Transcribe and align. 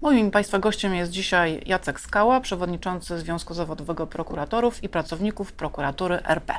Moim 0.00 0.30
Państwa 0.30 0.58
gościem 0.58 0.94
jest 0.94 1.10
dzisiaj 1.10 1.62
Jacek 1.66 2.00
Skała, 2.00 2.40
przewodniczący 2.40 3.18
Związku 3.18 3.54
Zawodowego 3.54 4.06
Prokuratorów 4.06 4.84
i 4.84 4.88
Pracowników 4.88 5.52
Prokuratury 5.52 6.18
RP. 6.24 6.54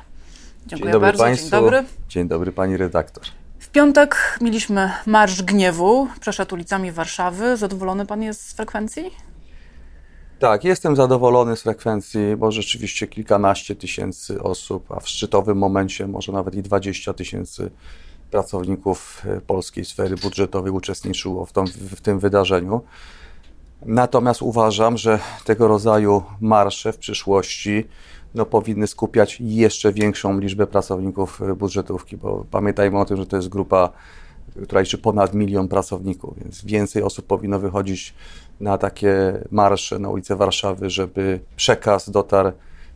Dziękuję 0.68 0.92
Dzień 0.92 0.92
dobry 0.92 1.08
bardzo. 1.08 1.24
Państwu. 1.24 1.50
Dzień 1.50 1.60
dobry. 1.60 1.84
Dzień 2.10 2.28
dobry 2.28 2.52
Pani 2.52 2.78
redaktor. 2.78 3.24
W 3.60 3.70
piątek 3.70 4.38
mieliśmy 4.42 4.92
Marsz 5.06 5.44
Gniewu, 5.44 6.08
przeszedł 6.20 6.56
ulicami 6.56 6.92
Warszawy. 6.92 7.58
Zadowolony 7.58 8.06
Pan 8.06 8.22
jest 8.24 8.50
z 8.50 8.54
frekwencji? 8.54 9.12
Tak, 10.40 10.64
jestem 10.64 10.96
zadowolony 10.96 11.56
z 11.56 11.62
frekwencji, 11.62 12.36
bo 12.38 12.52
rzeczywiście 12.52 13.08
kilkanaście 13.08 13.76
tysięcy 13.76 14.44
osób, 14.44 14.92
a 14.92 15.00
w 15.00 15.10
szczytowym 15.10 15.58
momencie 15.58 16.08
może 16.08 16.32
nawet 16.32 16.56
i 16.56 16.62
20 16.62 17.14
tysięcy 17.14 17.72
pracowników 18.32 19.26
polskiej 19.48 19.86
sfery 19.86 20.16
budżetowej 20.16 20.72
uczestniczyło 20.72 21.46
w, 21.46 21.54
tą, 21.54 21.66
w 21.66 22.02
tym 22.02 22.20
wydarzeniu. 22.20 22.82
Natomiast 23.86 24.42
uważam, 24.42 24.98
że 24.98 25.20
tego 25.46 25.68
rodzaju 25.68 26.24
marsze 26.42 26.94
w 26.94 26.98
przyszłości 26.98 27.88
no, 28.36 28.46
powinny 28.46 28.88
skupiać 28.88 29.38
jeszcze 29.40 29.94
większą 29.94 30.40
liczbę 30.40 30.68
pracowników 30.68 31.42
budżetówki, 31.58 32.18
bo 32.18 32.46
pamiętajmy 32.52 33.00
o 33.00 33.06
tym, 33.06 33.18
że 33.18 33.26
to 33.26 33.36
jest 33.36 33.50
grupa, 33.50 33.90
która 34.64 34.82
liczy 34.82 34.98
ponad 34.98 35.34
milion 35.34 35.68
pracowników, 35.68 36.40
więc 36.44 36.66
więcej 36.66 37.04
osób 37.04 37.26
powinno 37.26 37.60
wychodzić 37.60 38.14
na 38.60 38.78
takie 38.78 39.44
marsze 39.52 40.00
na 40.00 40.10
ulicę 40.10 40.36
Warszawy, 40.36 40.90
żeby 40.90 41.40
przekaz 41.56 42.10
dotarł 42.10 42.52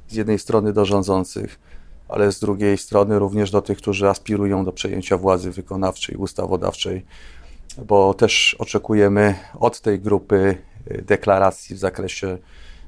z 0.07 0.15
jednej 0.15 0.40
strony 0.40 0.73
do 0.73 0.85
rządzących, 0.85 1.59
ale 2.09 2.31
z 2.31 2.40
drugiej 2.40 2.77
strony 2.77 3.20
również 3.20 3.52
do 3.52 3.62
tych, 3.62 3.77
którzy 3.77 4.09
aspirują 4.09 4.65
do 4.65 4.71
przejęcia 4.71 5.17
władzy 5.17 5.52
wykonawczej, 5.52 6.15
ustawodawczej, 6.15 7.05
bo 7.85 8.13
też 8.13 8.55
oczekujemy 8.59 9.35
od 9.59 9.81
tej 9.81 9.99
grupy 9.99 10.57
deklaracji 10.85 11.75
w 11.75 11.80
zakresie 11.80 12.38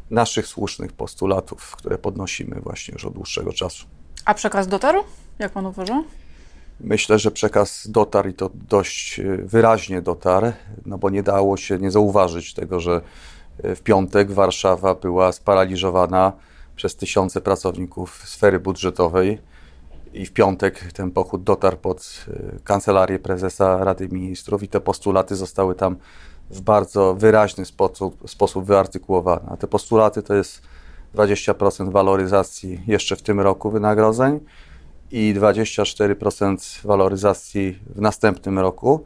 naszych 0.09 0.47
słusznych 0.47 0.93
postulatów, 0.93 1.75
które 1.75 1.97
podnosimy 1.97 2.61
właśnie 2.61 2.93
już 2.93 3.05
od 3.05 3.13
dłuższego 3.13 3.53
czasu. 3.53 3.85
A 4.25 4.33
przekaz 4.33 4.67
dotarł? 4.67 5.03
Jak 5.39 5.51
Pan 5.51 5.65
uważa? 5.65 6.03
Myślę, 6.79 7.19
że 7.19 7.31
przekaz 7.31 7.87
dotarł 7.89 8.29
i 8.29 8.33
to 8.33 8.49
dość 8.53 9.19
y, 9.19 9.37
wyraźnie 9.37 10.01
dotarł, 10.01 10.51
no 10.85 10.97
bo 10.97 11.09
nie 11.09 11.23
dało 11.23 11.57
się 11.57 11.77
nie 11.77 11.91
zauważyć 11.91 12.53
tego, 12.53 12.79
że 12.79 13.01
y, 13.65 13.75
w 13.75 13.81
piątek 13.81 14.31
Warszawa 14.31 14.95
była 14.95 15.31
sparaliżowana 15.31 16.33
przez 16.75 16.95
tysiące 16.95 17.41
pracowników 17.41 18.21
sfery 18.25 18.59
budżetowej 18.59 19.39
i 20.13 20.25
w 20.25 20.33
piątek 20.33 20.91
ten 20.93 21.11
pochód 21.11 21.43
dotarł 21.43 21.77
pod 21.77 22.25
y, 22.27 22.59
kancelarię 22.63 23.19
prezesa 23.19 23.83
Rady 23.83 24.09
Ministrów 24.09 24.63
i 24.63 24.67
te 24.67 24.79
postulaty 24.79 25.35
zostały 25.35 25.75
tam 25.75 25.95
w 26.49 26.61
bardzo 26.61 27.15
wyraźny 27.15 27.65
sposób, 27.65 28.23
sposób. 28.29 28.65
A 29.47 29.57
te 29.57 29.67
postulaty 29.67 30.23
to 30.23 30.33
jest 30.33 30.61
20% 31.15 31.91
waloryzacji 31.91 32.81
jeszcze 32.87 33.15
w 33.15 33.21
tym 33.21 33.39
roku 33.39 33.69
wynagrodzeń 33.69 34.39
i 35.11 35.33
24% 35.37 36.85
waloryzacji 36.87 37.79
w 37.95 38.01
następnym 38.01 38.59
roku. 38.59 39.03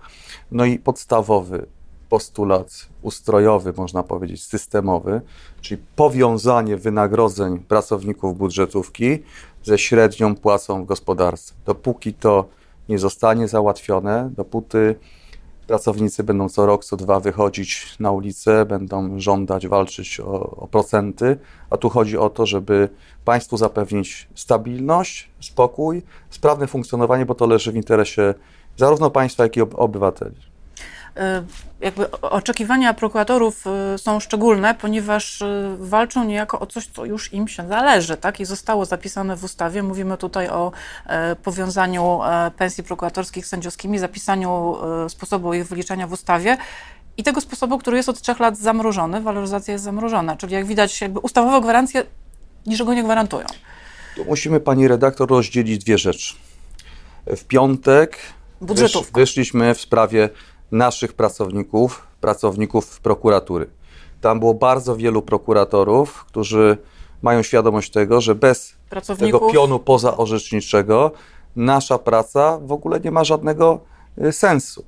No 0.52 0.66
i 0.66 0.80
podstawowy 0.80 1.66
postulat 2.10 2.90
ustrojowy, 3.02 3.74
można 3.78 4.04
powiedzieć, 4.04 4.44
systemowy, 4.44 5.22
czyli 5.62 5.82
powiązanie 5.96 6.78
wynagrodzeń 6.78 7.60
pracowników 7.60 8.38
budżetówki 8.38 9.20
ze 9.64 9.78
średnią 9.78 10.36
płacą 10.36 10.84
w 10.84 10.86
gospodarce. 10.86 11.54
Dopóki 11.66 12.14
to 12.14 12.46
nie 12.90 13.00
zostanie 13.00 13.48
załatwione, 13.48 14.30
dopóty 14.38 14.96
pracownicy 15.72 16.24
będą 16.24 16.50
co 16.50 16.66
rok, 16.66 16.86
co 16.86 16.98
dwa 16.98 17.20
wychodzić 17.20 17.96
na 18.00 18.12
ulicę, 18.12 18.66
będą 18.66 19.20
żądać, 19.20 19.68
walczyć 19.68 20.20
o, 20.20 20.56
o, 20.56 20.68
procenty, 20.68 21.38
a 21.70 21.78
tu 21.78 21.90
chodzi 21.90 22.18
o 22.18 22.30
to, 22.30 22.46
żeby 22.46 22.90
państwu 23.26 23.58
zapewnić 23.58 24.28
stabilność, 24.36 25.30
spokój, 25.40 26.02
sprawne 26.30 26.68
funkcjonowanie, 26.68 27.26
bo 27.26 27.36
to 27.36 27.46
leży 27.48 27.72
w 27.72 27.76
interesie 27.76 28.34
zarówno 28.78 29.10
państwa, 29.10 29.44
jak 29.44 29.58
i 29.58 29.62
obywateli. 29.62 30.36
Jakby 31.82 32.12
oczekiwania 32.12 32.94
prokuratorów 32.94 33.66
są 33.98 34.20
szczególne, 34.20 34.76
ponieważ 34.76 35.44
walczą 35.78 36.24
niejako 36.24 36.60
o 36.60 36.66
coś, 36.66 36.88
co 36.88 37.06
już 37.06 37.34
im 37.34 37.48
się 37.48 37.68
zależy, 37.68 38.18
tak? 38.18 38.40
I 38.40 38.46
zostało 38.46 38.86
zapisane 38.86 39.36
w 39.36 39.44
ustawie. 39.44 39.84
Mówimy 39.84 40.18
tutaj 40.18 40.50
o 40.50 40.72
powiązaniu 41.44 42.20
pensji 42.58 42.84
prokuratorskich 42.84 43.46
z 43.46 43.50
sędziowskimi, 43.50 44.00
zapisaniu 44.00 44.78
sposobu 45.10 45.54
ich 45.54 45.68
wyliczania 45.68 46.08
w 46.08 46.12
ustawie 46.12 46.58
i 47.18 47.24
tego 47.24 47.42
sposobu, 47.42 47.78
który 47.78 47.98
jest 47.98 48.10
od 48.10 48.22
trzech 48.22 48.40
lat 48.40 48.58
zamrożony, 48.58 49.22
waloryzacja 49.22 49.72
jest 49.72 49.84
zamrożona. 49.84 50.36
Czyli 50.36 50.54
jak 50.54 50.66
widać, 50.66 51.02
jakby 51.02 51.20
ustawowe 51.20 51.62
gwarancje 51.62 52.04
niczego 52.66 52.94
nie 52.94 53.04
gwarantują. 53.04 53.46
Tu 54.16 54.26
musimy, 54.26 54.60
pani 54.60 54.88
redaktor, 54.88 55.30
rozdzielić 55.30 55.84
dwie 55.84 55.98
rzeczy. 55.98 56.36
W 57.28 57.44
piątek 57.44 58.18
wysz, 58.62 58.98
wyszliśmy 59.14 59.76
w 59.76 59.82
sprawie 59.82 60.30
naszych 60.72 61.14
pracowników, 61.14 62.08
pracowników 62.22 63.00
prokuratury. 63.00 63.70
Tam 64.22 64.40
było 64.40 64.54
bardzo 64.54 64.96
wielu 64.96 65.22
prokuratorów, 65.22 66.26
którzy 66.26 66.78
mają 67.22 67.44
świadomość 67.44 67.92
tego, 67.92 68.22
że 68.22 68.36
bez 68.36 68.74
tego 69.20 69.40
pionu 69.40 69.80
pozaorzeczniczego 69.80 71.12
nasza 71.56 71.98
praca 71.98 72.58
w 72.58 72.72
ogóle 72.72 73.00
nie 73.00 73.12
ma 73.12 73.24
żadnego 73.24 73.80
sensu. 74.32 74.86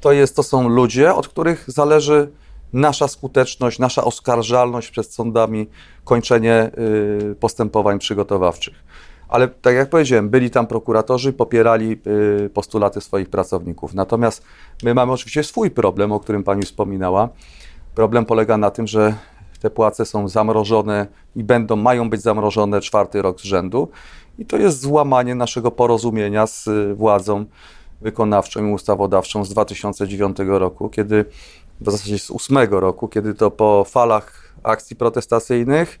To, 0.00 0.12
jest, 0.12 0.36
to 0.36 0.42
są 0.42 0.68
ludzie, 0.68 1.14
od 1.14 1.28
których 1.28 1.64
zależy 1.66 2.30
nasza 2.72 3.08
skuteczność, 3.08 3.78
nasza 3.78 4.04
oskarżalność 4.04 4.90
przed 4.90 5.14
sądami, 5.14 5.66
kończenie 6.04 6.70
postępowań 7.40 7.98
przygotowawczych. 7.98 8.74
Ale 9.28 9.48
tak 9.48 9.74
jak 9.74 9.90
powiedziałem, 9.90 10.28
byli 10.28 10.50
tam 10.50 10.66
prokuratorzy, 10.66 11.32
popierali 11.32 12.00
postulaty 12.54 13.00
swoich 13.00 13.30
pracowników. 13.30 13.94
Natomiast 13.94 14.42
my 14.82 14.94
mamy 14.94 15.12
oczywiście 15.12 15.44
swój 15.44 15.70
problem, 15.70 16.12
o 16.12 16.20
którym 16.20 16.44
pani 16.44 16.62
wspominała. 16.62 17.28
Problem 17.94 18.24
polega 18.24 18.56
na 18.56 18.70
tym, 18.70 18.86
że 18.86 19.14
te 19.60 19.70
płace 19.70 20.04
są 20.04 20.28
zamrożone 20.28 21.06
i 21.36 21.44
będą, 21.44 21.76
mają 21.76 22.10
być 22.10 22.22
zamrożone 22.22 22.80
czwarty 22.80 23.22
rok 23.22 23.40
z 23.40 23.44
rzędu. 23.44 23.88
I 24.38 24.46
to 24.46 24.56
jest 24.56 24.80
złamanie 24.80 25.34
naszego 25.34 25.70
porozumienia 25.70 26.46
z 26.46 26.68
władzą 26.96 27.44
wykonawczą 28.00 28.66
i 28.66 28.72
ustawodawczą 28.72 29.44
z 29.44 29.48
2009 29.48 30.36
roku, 30.46 30.88
kiedy 30.88 31.24
w 31.80 31.90
zasadzie 31.90 32.18
z 32.18 32.26
2008 32.26 32.58
roku, 32.70 33.08
kiedy 33.08 33.34
to 33.34 33.50
po 33.50 33.84
falach 33.88 34.54
akcji 34.62 34.96
protestacyjnych 34.96 36.00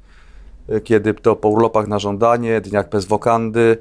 kiedy 0.84 1.14
to 1.14 1.36
po 1.36 1.48
urlopach 1.48 1.88
na 1.88 1.98
żądanie, 1.98 2.60
dniach 2.60 2.88
bez 2.88 3.04
wokandy, 3.04 3.78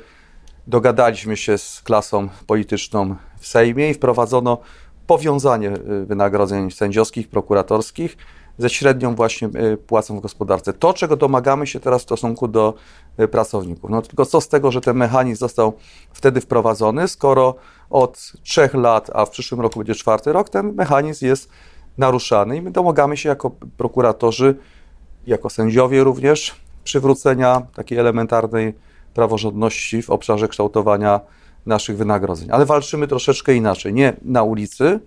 dogadaliśmy 0.67 1.37
się 1.37 1.57
z 1.57 1.81
klasą 1.81 2.29
polityczną 2.47 3.15
w 3.39 3.47
Sejmie 3.47 3.89
i 3.89 3.93
wprowadzono 3.93 4.57
powiązanie 5.07 5.71
wynagrodzeń 6.05 6.71
sędziowskich, 6.71 7.29
prokuratorskich 7.29 8.17
ze 8.57 8.69
średnią 8.69 9.15
właśnie 9.15 9.49
płacą 9.87 10.17
w 10.17 10.21
gospodarce. 10.21 10.73
To, 10.73 10.93
czego 10.93 11.15
domagamy 11.15 11.67
się 11.67 11.79
teraz 11.79 12.01
w 12.01 12.03
stosunku 12.03 12.47
do 12.47 12.73
pracowników. 13.31 13.89
No 13.89 14.01
tylko 14.01 14.25
co 14.25 14.41
z 14.41 14.47
tego, 14.47 14.71
że 14.71 14.81
ten 14.81 14.97
mechanizm 14.97 15.39
został 15.39 15.73
wtedy 16.13 16.41
wprowadzony, 16.41 17.07
skoro 17.07 17.55
od 17.89 18.31
trzech 18.43 18.73
lat, 18.73 19.09
a 19.13 19.25
w 19.25 19.29
przyszłym 19.29 19.61
roku 19.61 19.79
będzie 19.79 19.95
czwarty 19.95 20.33
rok, 20.33 20.49
ten 20.49 20.73
mechanizm 20.73 21.25
jest 21.25 21.49
naruszany 21.97 22.57
i 22.57 22.61
my 22.61 22.71
domagamy 22.71 23.17
się 23.17 23.29
jako 23.29 23.51
prokuratorzy, 23.77 24.55
jako 25.27 25.49
sędziowie 25.49 26.03
również, 26.03 26.55
przywrócenia 26.87 27.61
takiej 27.75 27.97
elementarnej 27.97 28.73
praworządności 29.13 30.01
w 30.01 30.09
obszarze 30.09 30.47
kształtowania 30.47 31.19
naszych 31.65 31.97
wynagrodzeń. 31.97 32.47
Ale 32.51 32.65
walczymy 32.65 33.07
troszeczkę 33.07 33.55
inaczej. 33.55 33.93
Nie 33.93 34.13
na 34.21 34.43
ulicy, 34.43 34.99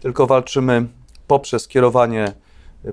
tylko 0.00 0.26
walczymy 0.26 0.86
poprzez 1.26 1.68
kierowanie 1.68 2.32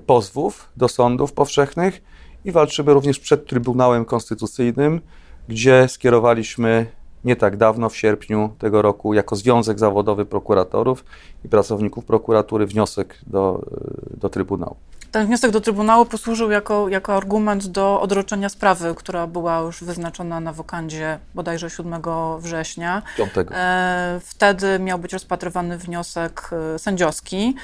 pozwów 0.06 0.68
do 0.76 0.88
sądów 0.88 1.32
powszechnych 1.32 2.02
i 2.44 2.52
walczymy 2.52 2.94
również 2.94 3.18
przed 3.18 3.46
Trybunałem 3.46 4.04
Konstytucyjnym, 4.04 5.00
gdzie 5.48 5.88
skierowaliśmy 5.88 6.86
nie 7.24 7.36
tak 7.36 7.56
dawno, 7.56 7.88
w 7.88 7.96
sierpniu 7.96 8.50
tego 8.58 8.82
roku, 8.82 9.14
jako 9.14 9.36
Związek 9.36 9.78
Zawodowy 9.78 10.24
Prokuratorów 10.26 11.04
i 11.44 11.48
Pracowników 11.48 12.04
Prokuratury 12.04 12.66
wniosek 12.66 13.18
do, 13.26 13.62
do 14.20 14.28
Trybunału. 14.28 14.76
Ten 15.12 15.26
wniosek 15.26 15.50
do 15.50 15.60
Trybunału 15.60 16.04
posłużył 16.04 16.50
jako, 16.50 16.88
jako 16.88 17.16
argument 17.16 17.66
do 17.66 18.00
odroczenia 18.00 18.48
sprawy, 18.48 18.94
która 18.94 19.26
była 19.26 19.58
już 19.58 19.84
wyznaczona 19.84 20.40
na 20.40 20.52
wokandzie 20.52 21.18
bodajże 21.34 21.70
7 21.70 22.02
września. 22.38 23.02
5. 23.16 23.30
E, 23.50 24.20
wtedy 24.24 24.78
miał 24.78 24.98
być 24.98 25.12
rozpatrywany 25.12 25.78
wniosek 25.78 26.50
sędziowski. 26.78 27.54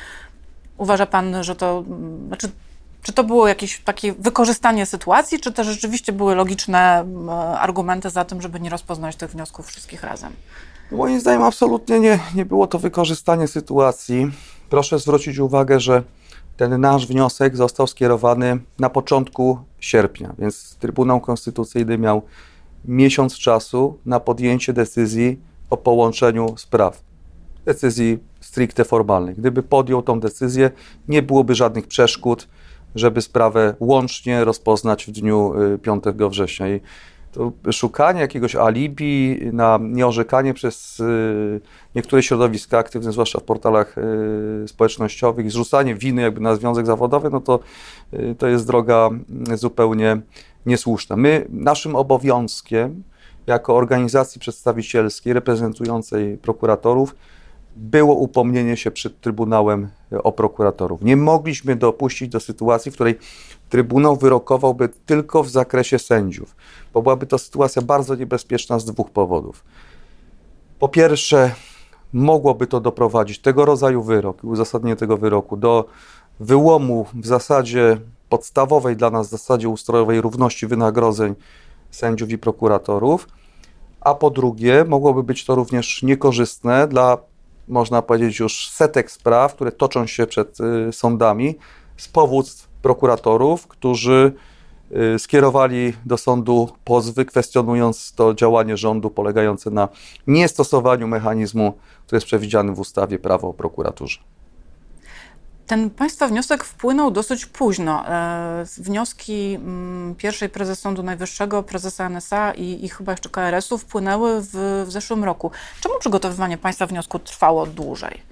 Uważa 0.78 1.06
pan, 1.06 1.44
że 1.44 1.56
to, 1.56 1.84
znaczy 2.26 2.48
czy 3.02 3.12
to 3.12 3.24
było 3.24 3.48
jakieś 3.48 3.80
takie 3.84 4.12
wykorzystanie 4.12 4.86
sytuacji, 4.86 5.40
czy 5.40 5.52
to 5.52 5.64
rzeczywiście 5.64 6.12
były 6.12 6.34
logiczne 6.34 7.04
argumenty 7.58 8.10
za 8.10 8.24
tym, 8.24 8.42
żeby 8.42 8.60
nie 8.60 8.70
rozpoznać 8.70 9.16
tych 9.16 9.30
wniosków 9.30 9.66
wszystkich 9.66 10.02
razem? 10.02 10.32
Moim 10.90 11.20
zdaniem 11.20 11.42
absolutnie 11.42 12.00
nie, 12.00 12.18
nie 12.34 12.44
było 12.44 12.66
to 12.66 12.78
wykorzystanie 12.78 13.48
sytuacji. 13.48 14.30
Proszę 14.70 14.98
zwrócić 14.98 15.38
uwagę, 15.38 15.80
że 15.80 16.02
ten 16.62 16.80
nasz 16.80 17.06
wniosek 17.06 17.56
został 17.56 17.86
skierowany 17.86 18.58
na 18.78 18.90
początku 18.90 19.58
sierpnia, 19.80 20.34
więc 20.38 20.76
Trybunał 20.80 21.20
Konstytucyjny 21.20 21.98
miał 21.98 22.22
miesiąc 22.84 23.38
czasu 23.38 23.98
na 24.06 24.20
podjęcie 24.20 24.72
decyzji 24.72 25.40
o 25.70 25.76
połączeniu 25.76 26.54
spraw. 26.56 27.02
Decyzji 27.64 28.18
stricte 28.40 28.84
formalnej. 28.84 29.34
Gdyby 29.34 29.62
podjął 29.62 30.02
tą 30.02 30.20
decyzję, 30.20 30.70
nie 31.08 31.22
byłoby 31.22 31.54
żadnych 31.54 31.86
przeszkód, 31.86 32.48
żeby 32.94 33.22
sprawę 33.22 33.74
łącznie 33.80 34.44
rozpoznać 34.44 35.06
w 35.06 35.10
dniu 35.10 35.52
5 35.82 36.04
y, 36.06 36.28
września. 36.28 36.68
I 36.68 36.80
to 37.32 37.52
szukanie 37.72 38.20
jakiegoś 38.20 38.56
alibi 38.56 39.40
na 39.52 39.78
nieorzekanie 39.82 40.54
przez 40.54 41.00
y, 41.00 41.60
niektóre 41.94 42.22
środowiska 42.22 42.78
aktywne, 42.78 43.12
zwłaszcza 43.12 43.40
w 43.40 43.42
portalach 43.42 43.98
y, 43.98 44.68
społecznościowych, 44.68 45.50
zrzucanie 45.50 45.94
winy 45.94 46.22
jakby 46.22 46.40
na 46.40 46.56
związek 46.56 46.86
zawodowy, 46.86 47.30
no 47.30 47.40
to, 47.40 47.60
to 48.38 48.48
jest 48.48 48.66
droga 48.66 49.10
zupełnie 49.54 50.20
niesłuszna. 50.66 51.16
My, 51.16 51.46
naszym 51.48 51.96
obowiązkiem 51.96 53.02
jako 53.46 53.76
organizacji 53.76 54.40
przedstawicielskiej 54.40 55.32
reprezentującej 55.32 56.38
prokuratorów 56.38 57.14
było 57.76 58.14
upomnienie 58.14 58.76
się 58.76 58.90
przed 58.90 59.20
Trybunałem 59.20 59.88
o 60.22 60.32
prokuratorów. 60.32 61.02
Nie 61.02 61.16
mogliśmy 61.16 61.76
dopuścić 61.76 62.28
do 62.28 62.40
sytuacji, 62.40 62.90
w 62.90 62.94
której 62.94 63.18
Trybunał 63.72 64.16
wyrokowałby 64.16 64.88
tylko 65.06 65.42
w 65.42 65.48
zakresie 65.50 65.98
sędziów, 65.98 66.56
bo 66.94 67.02
byłaby 67.02 67.26
to 67.26 67.38
sytuacja 67.38 67.82
bardzo 67.82 68.14
niebezpieczna 68.14 68.78
z 68.78 68.84
dwóch 68.84 69.10
powodów. 69.10 69.64
Po 70.78 70.88
pierwsze, 70.88 71.54
mogłoby 72.12 72.66
to 72.66 72.80
doprowadzić 72.80 73.38
tego 73.38 73.64
rodzaju 73.64 74.02
wyrok 74.02 74.44
i 74.44 74.46
uzasadnienie 74.46 74.96
tego 74.96 75.16
wyroku 75.16 75.56
do 75.56 75.84
wyłomu 76.40 77.06
w 77.14 77.26
zasadzie 77.26 78.00
podstawowej 78.28 78.96
dla 78.96 79.10
nas 79.10 79.28
zasadzie 79.28 79.68
ustrojowej 79.68 80.20
równości 80.20 80.66
wynagrodzeń 80.66 81.34
sędziów 81.90 82.30
i 82.30 82.38
prokuratorów, 82.38 83.28
a 84.00 84.14
po 84.14 84.30
drugie, 84.30 84.84
mogłoby 84.88 85.22
być 85.22 85.44
to 85.44 85.54
również 85.54 86.02
niekorzystne 86.02 86.88
dla, 86.88 87.18
można 87.68 88.02
powiedzieć, 88.02 88.38
już 88.38 88.68
setek 88.68 89.10
spraw, 89.10 89.54
które 89.54 89.72
toczą 89.72 90.06
się 90.06 90.26
przed 90.26 90.58
y, 90.60 90.92
sądami 90.92 91.58
z 91.96 92.08
powództw 92.08 92.71
prokuratorów, 92.82 93.66
którzy 93.66 94.32
y, 95.14 95.18
skierowali 95.18 95.92
do 96.06 96.16
sądu 96.16 96.68
pozwy, 96.84 97.24
kwestionując 97.24 98.12
to 98.12 98.34
działanie 98.34 98.76
rządu 98.76 99.10
polegające 99.10 99.70
na 99.70 99.88
niestosowaniu 100.26 101.08
mechanizmu, 101.08 101.72
który 102.06 102.16
jest 102.16 102.26
przewidziany 102.26 102.72
w 102.72 102.80
ustawie 102.80 103.18
prawo 103.18 103.48
o 103.48 103.52
prokuraturze. 103.52 104.18
Ten 105.66 105.90
Państwa 105.90 106.28
wniosek 106.28 106.64
wpłynął 106.64 107.10
dosyć 107.10 107.46
późno. 107.46 108.08
E, 108.08 108.64
wnioski 108.78 109.54
mm, 109.54 110.14
pierwszej 110.14 110.48
prezes 110.48 110.78
Sądu 110.78 111.02
Najwyższego, 111.02 111.62
prezesa 111.62 112.06
NSA 112.08 112.52
i, 112.52 112.84
i 112.84 112.88
chyba 112.88 113.12
jeszcze 113.12 113.28
KRS-u 113.28 113.78
wpłynęły 113.78 114.40
w, 114.40 114.84
w 114.86 114.92
zeszłym 114.92 115.24
roku. 115.24 115.50
Czemu 115.80 115.94
przygotowywanie 115.98 116.58
Państwa 116.58 116.86
wniosku 116.86 117.18
trwało 117.18 117.66
dłużej? 117.66 118.22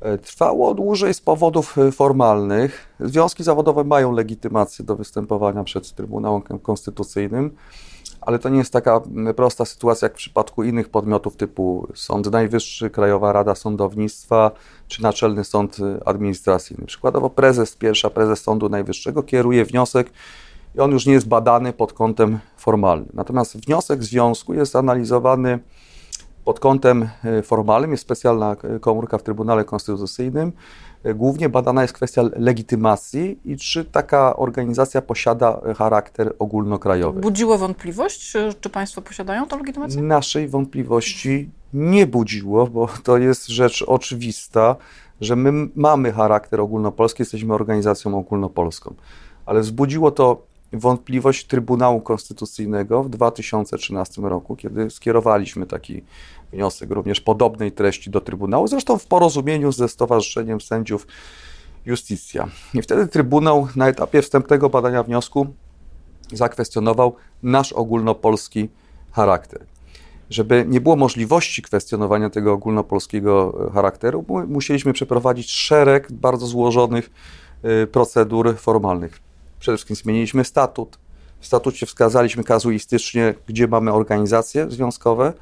E, 0.00 0.18
trwało 0.18 0.74
dłużej 0.74 1.14
z 1.14 1.20
powodów 1.20 1.78
e, 1.78 1.92
formalnych. 1.92 2.96
Związki 3.00 3.44
zawodowe 3.44 3.84
mają 3.84 4.12
legitymację 4.12 4.84
do 4.84 4.96
występowania 4.96 5.64
przed 5.64 5.92
Trybunałem 5.92 6.42
Konstytucyjnym 6.42 7.50
ale 8.20 8.38
to 8.38 8.48
nie 8.48 8.58
jest 8.58 8.72
taka 8.72 9.00
prosta 9.36 9.64
sytuacja 9.64 10.06
jak 10.06 10.12
w 10.12 10.16
przypadku 10.16 10.64
innych 10.64 10.88
podmiotów 10.88 11.36
typu 11.36 11.88
Sąd 11.94 12.30
Najwyższy, 12.30 12.90
Krajowa 12.90 13.32
Rada 13.32 13.54
Sądownictwa 13.54 14.50
czy 14.88 15.02
Naczelny 15.02 15.44
Sąd 15.44 15.76
Administracyjny. 16.04 16.86
Przykładowo 16.86 17.30
prezes, 17.30 17.76
pierwsza 17.76 18.10
prezes 18.10 18.40
Sądu 18.40 18.68
Najwyższego 18.68 19.22
kieruje 19.22 19.64
wniosek 19.64 20.10
i 20.74 20.80
on 20.80 20.90
już 20.90 21.06
nie 21.06 21.12
jest 21.12 21.28
badany 21.28 21.72
pod 21.72 21.92
kątem 21.92 22.38
formalnym. 22.56 23.10
Natomiast 23.14 23.56
wniosek 23.56 24.04
związku 24.04 24.54
jest 24.54 24.76
analizowany 24.76 25.58
pod 26.46 26.60
kątem 26.60 27.08
e, 27.24 27.42
formalnym, 27.42 27.90
jest 27.90 28.02
specjalna 28.02 28.56
komórka 28.80 29.18
w 29.18 29.22
Trybunale 29.22 29.64
Konstytucyjnym, 29.64 30.52
Głównie 31.14 31.48
badana 31.48 31.82
jest 31.82 31.94
kwestia 31.94 32.22
legitymacji 32.36 33.38
i 33.44 33.56
czy 33.56 33.84
taka 33.84 34.36
organizacja 34.36 35.02
posiada 35.02 35.60
charakter 35.78 36.34
ogólnokrajowy. 36.38 37.20
Budziło 37.20 37.58
wątpliwość, 37.58 38.30
czy, 38.30 38.54
czy 38.60 38.70
Państwo 38.70 39.02
posiadają 39.02 39.46
tę 39.46 39.56
legitymację? 39.56 40.02
Naszej 40.02 40.48
wątpliwości 40.48 41.50
nie 41.74 42.06
budziło, 42.06 42.66
bo 42.66 42.88
to 43.02 43.18
jest 43.18 43.46
rzecz 43.46 43.84
oczywista, 43.86 44.76
że 45.20 45.36
my 45.36 45.68
mamy 45.74 46.12
charakter 46.12 46.60
ogólnopolski, 46.60 47.22
jesteśmy 47.22 47.54
organizacją 47.54 48.18
ogólnopolską. 48.18 48.94
Ale 49.46 49.60
wzbudziło 49.60 50.10
to 50.10 50.46
wątpliwość 50.72 51.46
Trybunału 51.46 52.00
Konstytucyjnego 52.00 53.02
w 53.02 53.08
2013 53.08 54.22
roku, 54.22 54.56
kiedy 54.56 54.90
skierowaliśmy 54.90 55.66
taki 55.66 56.02
wniosek 56.52 56.90
również 56.90 57.20
podobnej 57.20 57.72
treści 57.72 58.10
do 58.10 58.20
Trybunału, 58.20 58.68
zresztą 58.68 58.98
w 58.98 59.06
porozumieniu 59.06 59.72
ze 59.72 59.88
Stowarzyszeniem 59.88 60.60
Sędziów 60.60 61.06
Justicja. 61.86 62.48
I 62.74 62.82
wtedy 62.82 63.06
Trybunał 63.06 63.68
na 63.76 63.88
etapie 63.88 64.22
wstępnego 64.22 64.68
badania 64.68 65.02
wniosku 65.02 65.46
zakwestionował 66.32 67.16
nasz 67.42 67.72
ogólnopolski 67.72 68.68
charakter. 69.12 69.66
Żeby 70.30 70.64
nie 70.68 70.80
było 70.80 70.96
możliwości 70.96 71.62
kwestionowania 71.62 72.30
tego 72.30 72.52
ogólnopolskiego 72.52 73.58
charakteru, 73.74 74.24
musieliśmy 74.48 74.92
przeprowadzić 74.92 75.50
szereg 75.50 76.12
bardzo 76.12 76.46
złożonych 76.46 77.10
y, 77.82 77.86
procedur 77.86 78.56
formalnych. 78.56 79.25
Przede 79.58 79.76
wszystkim 79.76 79.96
zmieniliśmy 79.96 80.44
statut. 80.44 80.98
W 81.40 81.46
statucie 81.46 81.86
wskazaliśmy 81.86 82.44
kazuistycznie, 82.44 83.34
gdzie 83.46 83.68
mamy 83.68 83.92
organizacje 83.92 84.70
związkowe, 84.70 85.32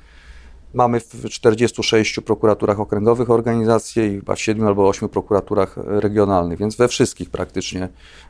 Mamy 0.74 1.00
w 1.00 1.28
46 1.28 2.20
prokuraturach 2.20 2.80
okręgowych 2.80 3.30
organizacje 3.30 4.06
i 4.06 4.16
chyba 4.16 4.34
w 4.34 4.40
7 4.40 4.66
albo 4.66 4.88
8 4.88 5.08
prokuraturach 5.08 5.76
regionalnych, 5.76 6.58
więc 6.58 6.76
we 6.76 6.88
wszystkich 6.88 7.30
praktycznie 7.30 7.88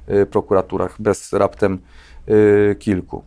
y, 0.09 0.27
prokuraturach, 0.27 1.03
bez 1.03 1.33
raptem 1.33 1.79
y, 2.29 2.77
kilku. 2.79 3.23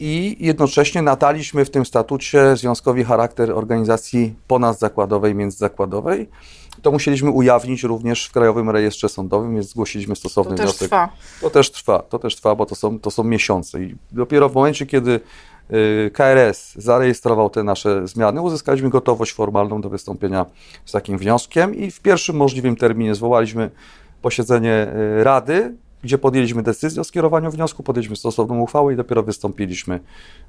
I 0.00 0.36
jednocześnie 0.40 1.02
nadaliśmy 1.02 1.64
w 1.64 1.70
tym 1.70 1.86
statucie 1.86 2.56
związkowi 2.56 3.04
charakter 3.04 3.50
organizacji 3.50 4.34
ponazzakładowej, 4.48 5.34
międzyzakładowej. 5.34 6.28
To 6.82 6.92
musieliśmy 6.92 7.30
ujawnić 7.30 7.82
również 7.82 8.26
w 8.26 8.32
Krajowym 8.32 8.70
Rejestrze 8.70 9.08
Sądowym, 9.08 9.54
więc 9.54 9.68
zgłosiliśmy 9.68 10.16
stosowny 10.16 10.56
to 10.56 10.62
wniosek. 10.62 10.78
Też 10.78 10.88
trwa. 10.88 11.08
To 11.40 11.50
też 11.50 11.70
trwa. 11.70 11.98
To 11.98 12.18
też 12.18 12.36
trwa, 12.36 12.54
bo 12.54 12.66
to 12.66 12.74
są, 12.74 13.00
to 13.00 13.10
są 13.10 13.24
miesiące. 13.24 13.82
I 13.82 13.96
dopiero 14.12 14.48
w 14.48 14.54
momencie, 14.54 14.86
kiedy 14.86 15.20
Y, 15.72 16.10
KRS 16.10 16.74
zarejestrował 16.76 17.50
te 17.50 17.62
nasze 17.62 18.08
zmiany, 18.08 18.40
uzyskaliśmy 18.40 18.90
gotowość 18.90 19.32
formalną 19.32 19.80
do 19.80 19.88
wystąpienia 19.88 20.46
z 20.84 20.92
takim 20.92 21.18
wnioskiem 21.18 21.74
i 21.74 21.90
w 21.90 22.00
pierwszym 22.00 22.36
możliwym 22.36 22.76
terminie 22.76 23.14
zwołaliśmy 23.14 23.70
posiedzenie 24.22 24.88
y, 25.20 25.24
Rady, 25.24 25.74
gdzie 26.02 26.18
podjęliśmy 26.18 26.62
decyzję 26.62 27.00
o 27.00 27.04
skierowaniu 27.04 27.50
wniosku, 27.50 27.82
podjęliśmy 27.82 28.16
stosowną 28.16 28.60
uchwałę 28.60 28.92
i 28.92 28.96
dopiero 28.96 29.22
wystąpiliśmy 29.22 30.00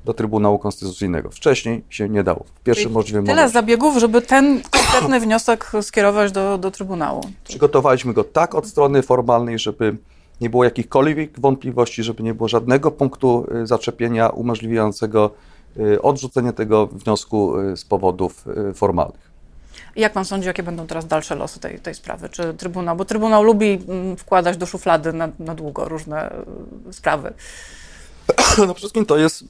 do 0.06 0.13
Trybunału 0.13 0.60
Konstytucyjnego. 0.60 1.30
Wcześniej 1.30 1.84
się 1.89 2.10
nie 2.10 2.24
dało. 2.24 2.46
W 2.56 2.63
pierwszym 2.63 2.84
Czyli 2.84 2.94
możliwym 2.94 3.24
Tyle 3.25 3.36
momencie. 3.36 3.54
zabiegów, 3.54 3.98
żeby 3.98 4.22
ten 4.22 4.62
konkretny 4.70 5.20
wniosek 5.20 5.72
skierować 5.82 6.32
do, 6.32 6.58
do 6.58 6.72
Trybunału. 6.72 7.22
Przygotowaliśmy 7.44 8.13
go 8.13 8.24
tak 8.24 8.56
od 8.56 8.68
strony 8.68 9.01
formalnej, 9.01 9.60
żeby 9.60 9.98
nie 10.42 10.50
było 10.50 10.63
jakichkolwiek 10.63 11.39
wątpliwości, 11.39 12.04
żeby 12.04 12.24
nie 12.24 12.34
było 12.34 12.50
żadnego 12.50 12.92
punktu 12.92 13.46
y, 13.63 13.68
zaczepienia 13.68 14.30
umożliwiającego 14.30 15.32
y, 15.80 16.01
odrzucenie 16.01 16.54
tego 16.54 16.88
wniosku 16.88 17.60
y, 17.60 17.77
z 17.77 17.86
powodów 17.86 18.46
formalnych. 18.74 19.37
Jak 19.98 20.13
pan 20.13 20.25
sądzi, 20.25 20.48
jakie 20.48 20.63
będą 20.63 20.88
teraz 20.88 21.08
dalsze 21.08 21.36
losy 21.36 21.60
tej, 21.60 21.80
tej 21.80 21.96
sprawy? 21.96 22.30
Czy 22.30 22.54
Trybunał, 22.54 22.96
bo 22.96 23.06
Trybunał 23.06 23.44
lubi 23.44 23.84
mm, 23.88 24.18
wkładać 24.18 24.58
do 24.58 24.66
szuflady 24.66 25.13
na, 25.13 25.30
na 25.39 25.56
długo 25.56 25.89
różne 25.89 26.34
sprawy. 26.92 27.34
No 28.38 28.44
przede 28.54 28.74
wszystkim 28.74 29.06
to 29.06 29.18
jest 29.18 29.44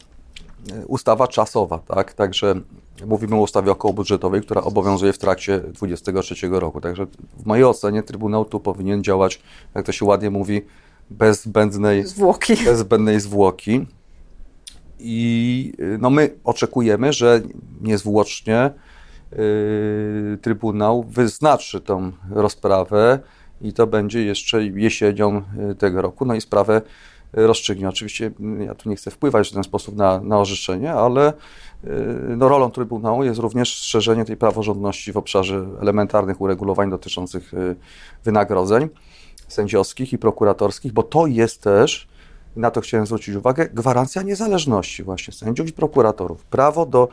ustawa 0.88 1.28
czasowa, 1.28 1.80
tak? 1.80 2.14
Także 2.14 2.56
mówimy 3.06 3.36
o 3.36 3.40
ustawie 3.40 3.72
okołobudżetowej, 3.72 4.42
która 4.42 4.62
obowiązuje 4.62 5.14
w 5.14 5.18
trakcie 5.18 5.60
2023 5.60 6.50
roku. 6.52 6.82
Także 6.82 7.06
w 7.38 7.46
mojej 7.46 7.66
ocenie 7.66 8.04
Trybunał 8.04 8.46
tu 8.46 8.60
powinien 8.60 9.04
działać, 9.04 9.42
jak 9.76 9.86
to 9.86 9.92
się 9.92 10.06
ładnie 10.06 10.30
mówi, 10.30 10.62
bez 11.10 11.44
zbędnej 11.44 12.08
zwłoki. 12.08 12.56
Bez 12.66 12.80
zbędnej 12.80 13.20
zwłoki. 13.20 13.86
I 15.00 15.74
no 16.00 16.10
my 16.10 16.36
oczekujemy, 16.44 17.14
że 17.14 17.42
niezwłocznie 17.82 18.72
Trybunał 20.42 21.04
wyznaczy 21.04 21.82
tą 21.82 22.12
rozprawę 22.30 23.20
i 23.62 23.74
to 23.74 23.88
będzie 23.88 24.26
jeszcze 24.26 24.64
jesienią 24.66 25.42
y, 25.72 25.76
tego 25.76 26.02
roku. 26.02 26.26
No 26.26 26.36
i 26.36 26.42
sprawę 26.42 26.82
rozstrzygnie. 27.34 27.90
Oczywiście 27.90 28.32
mm, 28.40 28.62
ja 28.62 28.76
tu 28.76 28.90
nie 28.90 28.96
chcę 28.96 29.12
wpływać 29.12 29.50
w 29.50 29.54
ten 29.54 29.64
sposób 29.64 29.96
na, 29.96 30.22
na 30.22 30.40
orzeczenie, 30.40 30.94
ale 30.94 31.34
y, 31.34 31.88
no, 32.38 32.50
rolą 32.50 32.72
Trybunału 32.72 33.24
jest 33.24 33.40
również 33.40 33.78
strzeżenie 33.78 34.26
tej 34.26 34.38
praworządności 34.38 35.12
w 35.12 35.18
obszarze 35.18 35.66
elementarnych 35.82 36.42
uregulowań 36.42 36.90
dotyczących 36.90 37.54
y, 37.54 37.76
wynagrodzeń. 38.24 38.90
sędziowskich 39.48 40.14
i 40.14 40.18
prokuratorskich, 40.18 40.94
bo 40.94 41.04
to 41.04 41.28
jest 41.28 41.62
też, 41.62 42.08
na 42.56 42.72
to 42.72 42.82
chciałem 42.82 43.06
zwrócić 43.06 43.36
uwagę, 43.36 43.70
gwarancja 43.74 44.22
niezależności 44.22 45.04
właśnie 45.04 45.34
sędziów 45.34 45.70
i 45.70 45.74
prokuratorów. 45.74 46.46
Prawo 46.46 46.86
do 46.86 47.08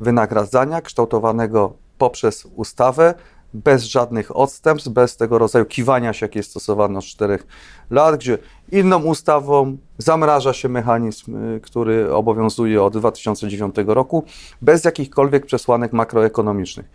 wynagradzania 0.00 0.80
kształtowanego 0.80 1.72
poprzez 1.98 2.48
ustawę, 2.56 3.14
bez 3.54 3.84
żadnych 3.84 4.36
odstępstw, 4.36 4.90
bez 4.90 5.16
tego 5.16 5.38
rodzaju 5.38 5.64
kiwania 5.64 6.12
się, 6.12 6.26
jakie 6.26 6.38
jest 6.38 6.50
stosowane 6.50 6.98
od 6.98 7.04
czterech 7.04 7.46
lat, 7.90 8.16
gdzie 8.16 8.38
inną 8.72 9.02
ustawą 9.02 9.76
zamraża 9.98 10.52
się 10.52 10.68
mechanizm, 10.68 11.36
y, 11.56 11.60
który 11.60 12.14
obowiązuje 12.14 12.82
od 12.82 12.98
2009 12.98 13.74
roku, 13.86 14.24
bez 14.62 14.84
jakichkolwiek 14.84 15.46
przesłanek 15.46 15.92
makroekonomicznych. 15.92 16.86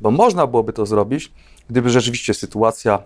Bo 0.00 0.10
można 0.10 0.46
byłoby 0.46 0.72
to 0.72 0.86
zrobić, 0.86 1.32
gdyby 1.70 1.90
rzeczywiście 1.90 2.34
sytuacja 2.34 3.02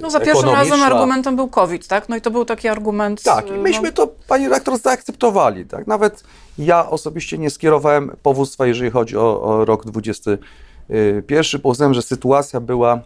no 0.00 0.10
za 0.10 0.20
pierwszym 0.20 0.48
razem 0.48 0.82
argumentem 0.82 1.36
był 1.36 1.48
COVID, 1.48 1.86
tak? 1.86 2.08
No 2.08 2.16
i 2.16 2.20
to 2.20 2.30
był 2.30 2.44
taki 2.44 2.68
argument. 2.68 3.22
Tak, 3.22 3.48
i 3.48 3.52
myśmy 3.52 3.88
no... 3.88 3.92
to, 3.92 4.06
pani 4.28 4.48
rektor, 4.48 4.78
zaakceptowali, 4.78 5.66
tak? 5.66 5.86
Nawet 5.86 6.24
ja 6.58 6.90
osobiście 6.90 7.38
nie 7.38 7.50
skierowałem 7.50 8.16
powództwa, 8.22 8.66
jeżeli 8.66 8.90
chodzi 8.90 9.16
o, 9.16 9.42
o 9.42 9.64
rok 9.64 9.86
2021, 9.86 11.60
bo 11.60 11.68
uznałem, 11.68 11.94
że 11.94 12.02
sytuacja 12.02 12.60
była 12.60 13.00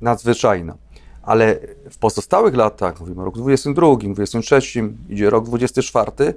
nadzwyczajna. 0.00 0.74
Ale 1.22 1.58
w 1.90 1.98
pozostałych 1.98 2.54
latach, 2.54 3.00
mówimy 3.00 3.22
o 3.22 3.24
roku 3.24 3.38
22, 3.38 3.96
23, 3.96 4.60
idzie 5.08 5.30
rok 5.30 5.44
24, 5.44 6.34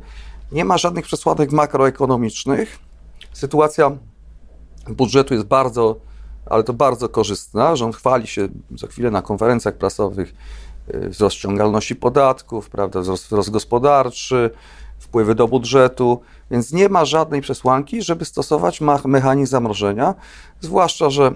nie 0.51 0.65
ma 0.65 0.77
żadnych 0.77 1.05
przesłanek 1.05 1.51
makroekonomicznych. 1.51 2.79
Sytuacja 3.33 3.91
budżetu 4.87 5.33
jest 5.33 5.45
bardzo 5.45 5.95
ale 6.45 6.63
to 6.63 6.73
bardzo 6.73 7.09
korzystna. 7.09 7.75
Rząd 7.75 7.95
chwali 7.95 8.27
się 8.27 8.47
za 8.75 8.87
chwilę 8.87 9.11
na 9.11 9.21
konferencjach 9.21 9.75
prasowych 9.75 10.35
y, 10.93 11.09
wzrost 11.09 11.35
ściągalności 11.35 11.95
podatków, 11.95 12.69
prawda, 12.69 13.01
wzrost, 13.01 13.25
wzrost 13.25 13.49
gospodarczy, 13.49 14.49
wpływy 14.99 15.35
do 15.35 15.47
budżetu, 15.47 16.21
więc 16.51 16.73
nie 16.73 16.89
ma 16.89 17.05
żadnej 17.05 17.41
przesłanki, 17.41 18.01
żeby 18.01 18.25
stosować 18.25 18.81
mechanizm 19.05 19.51
zamrożenia, 19.51 20.15
zwłaszcza, 20.61 21.09
że 21.09 21.31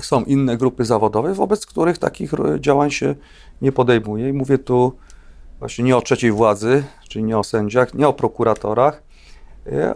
są 0.00 0.24
inne 0.24 0.56
grupy 0.56 0.84
zawodowe, 0.84 1.34
wobec 1.34 1.66
których 1.66 1.98
takich 1.98 2.32
działań 2.60 2.90
się 2.90 3.14
nie 3.62 3.72
podejmuje. 3.72 4.28
I 4.28 4.32
mówię 4.32 4.58
tu 4.58 4.92
właśnie 5.58 5.84
nie 5.84 5.96
o 5.96 6.02
trzeciej 6.02 6.32
władzy, 6.32 6.84
czyli 7.08 7.24
nie 7.24 7.38
o 7.38 7.44
sędziach, 7.44 7.94
nie 7.94 8.08
o 8.08 8.12
prokuratorach, 8.12 9.02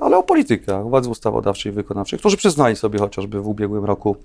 ale 0.01 0.17
o 0.17 0.23
politykach, 0.23 0.83
władzy 0.83 1.09
ustawodawczej 1.09 1.73
i 1.73 1.75
wykonawczej, 1.75 2.19
którzy 2.19 2.37
przyznali 2.37 2.77
sobie 2.77 2.99
chociażby 2.99 3.41
w 3.41 3.49
ubiegłym 3.49 3.85
roku 3.85 4.17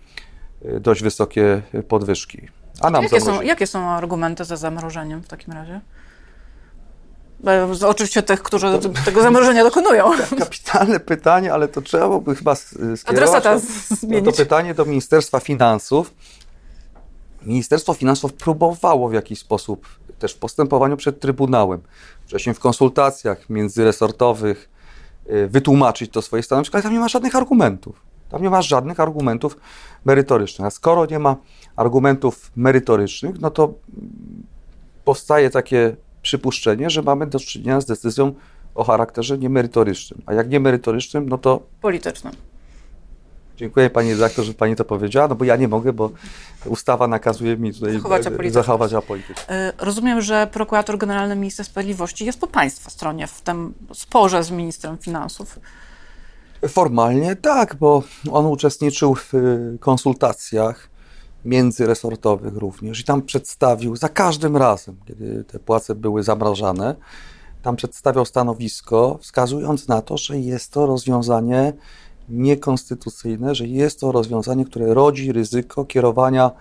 e, 0.66 0.80
dość 0.80 1.04
wysokie 1.04 1.62
podwyżki. 1.88 2.48
A 2.82 2.90
nam 2.90 3.04
jakie, 3.04 3.22
są, 3.22 3.42
jakie 3.42 3.68
są 3.68 3.80
argumenty 3.90 4.46
za 4.46 4.58
zamrożeniem 4.58 5.24
w 5.24 5.28
takim 5.28 5.54
razie? 5.54 5.82
Oczywiście 7.88 8.24
tych, 8.24 8.44
którzy 8.44 8.80
tego 9.06 9.22
zamrożenia 9.22 9.64
dokonują. 9.64 10.12
Kapitalne 10.40 11.00
pytanie, 11.00 11.54
ale 11.54 11.68
to 11.68 11.82
trzeba 11.82 12.20
by 12.20 12.36
chyba 12.36 12.56
skierować 12.56 13.06
Adresata 13.06 13.60
zmienić. 13.90 14.26
No 14.26 14.32
to 14.32 14.38
pytanie 14.38 14.74
do 14.74 14.86
Ministerstwa 14.86 15.40
Finansów. 15.40 16.14
Ministerstwo 17.42 17.94
Finansów 17.94 18.34
próbowało 18.34 19.10
w 19.10 19.14
jakiś 19.14 19.40
sposób 19.40 19.88
też 20.20 20.34
w 20.34 20.38
postępowaniu 20.38 20.98
przed 20.98 21.20
Trybunałem, 21.20 21.82
wcześniej 22.26 22.56
w 22.56 22.60
konsultacjach 22.60 23.50
międzyresortowych, 23.50 24.70
wytłumaczyć 25.50 26.12
to 26.12 26.22
swoje 26.22 26.44
stanowisko, 26.44 26.76
ale 26.76 26.84
tam 26.84 26.94
nie 26.94 27.00
ma 27.00 27.08
żadnych 27.08 27.36
argumentów. 27.36 28.02
Tam 28.30 28.42
nie 28.42 28.50
ma 28.50 28.62
żadnych 28.62 29.00
argumentów 29.00 29.58
merytorycznych. 30.06 30.66
A 30.66 30.70
skoro 30.70 31.06
nie 31.06 31.20
ma 31.20 31.36
argumentów 31.76 32.52
merytorycznych, 32.56 33.42
no 33.42 33.50
to 33.50 33.74
powstaje 35.06 35.50
takie 35.50 35.96
przypuszczenie, 36.22 36.90
że 36.90 37.02
mamy 37.02 37.28
do 37.28 37.40
czynienia 37.40 37.82
z 37.82 37.86
decyzją 37.86 38.34
o 38.76 38.84
charakterze 38.84 39.38
niemerytorycznym. 39.38 40.22
A 40.26 40.34
jak 40.34 40.50
niemerytorycznym, 40.50 41.30
no 41.30 41.38
to. 41.38 41.64
Politycznym. 41.82 42.34
Dziękuję 43.58 43.90
pani 43.90 44.14
redaktor, 44.14 44.46
że 44.46 44.54
pani 44.54 44.76
to 44.76 44.86
powiedziała, 44.86 45.28
no 45.28 45.36
bo 45.36 45.46
ja 45.46 45.56
nie 45.56 45.68
mogę, 45.68 45.94
bo 45.94 46.12
ustawa 46.66 47.08
nakazuje 47.08 47.58
mi 47.58 47.74
tutaj 47.74 47.94
zachować 47.94 48.28
apolityczność. 48.28 48.66
Zachować 48.66 48.94
apolityczność. 48.94 49.48
Rozumiem, 49.78 50.22
że 50.22 50.48
prokurator 50.52 50.98
generalny 50.98 51.36
ministra 51.36 51.66
sprawiedliwości 51.66 52.26
jest 52.26 52.40
po 52.40 52.48
państwa 52.48 52.90
stronie 52.90 53.28
w 53.28 53.42
tym 53.42 53.74
sporze 53.94 54.44
z 54.44 54.52
ministrem 54.52 54.98
finansów. 54.98 55.60
Formalnie 56.68 57.36
tak, 57.36 57.76
bo 57.76 58.04
on 58.32 58.46
uczestniczył 58.46 59.16
w 59.16 59.34
y, 59.34 59.78
konsultacjach 59.80 60.90
międzyresortowych 61.46 62.58
również 62.58 63.00
i 63.00 63.04
tam 63.04 63.22
przedstawił 63.22 63.96
za 63.96 64.10
każdym 64.10 64.58
razem, 64.58 64.96
kiedy 65.08 65.44
te 65.44 65.60
płace 65.60 65.96
były 65.96 66.24
zamrażane, 66.24 66.96
tam 67.62 67.76
przedstawiał 67.76 68.26
stanowisko, 68.26 69.20
wskazując 69.22 69.88
na 69.88 70.02
to, 70.02 70.18
że 70.18 70.40
jest 70.40 70.72
to 70.72 70.86
rozwiązanie 70.86 71.74
niekonstytucyjne, 72.30 73.56
że 73.56 73.68
jest 73.68 74.00
to 74.00 74.12
rozwiązanie, 74.12 74.66
które 74.66 74.94
rodzi 74.94 75.32
ryzyko 75.32 75.86
kierowania 75.86 76.52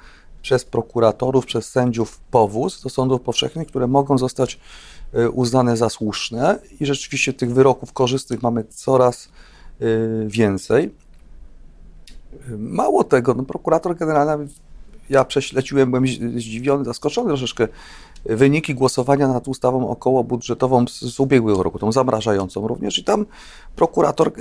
przez 0.42 0.64
prokuratorów, 0.64 1.47
przez 1.47 1.69
sędziów 1.69 2.21
powóz 2.31 2.83
do 2.83 2.88
sądów 2.88 3.21
powszechnych, 3.21 3.69
które 3.69 3.87
mogą 3.87 4.19
zostać 4.19 4.61
e, 5.12 5.31
uznane 5.31 5.76
za 5.76 5.88
słuszne 5.88 6.59
i 6.81 6.87
rzeczywiście 6.87 7.33
tych 7.33 7.54
wyroków 7.54 7.92
korzystnych 7.92 8.42
mamy 8.42 8.64
coraz 8.64 9.28
e, 9.28 9.85
więcej. 10.26 10.95
Mało 12.59 13.04
tego, 13.04 13.35
no, 13.35 13.42
prokurator 13.42 13.97
generalny, 13.97 14.49
ja 15.11 15.25
prześleciłem, 15.25 15.90
byłem 15.90 16.07
zdziwiony, 16.37 16.85
zaskoczony 16.85 17.28
troszeczkę 17.28 17.69
wyniki 18.24 18.74
głosowania 18.74 19.28
nad 19.28 19.48
ustawą 19.48 19.88
okołobudżetową 19.88 20.86
z, 20.88 21.00
z 21.00 21.20
ubiegłego 21.20 21.62
roku, 21.62 21.78
tą 21.78 21.92
zamrażającą 21.92 22.68
również 22.68 22.98
i 22.98 23.04
tam 23.04 23.26
prokurator 23.76 24.28
e, 24.28 24.32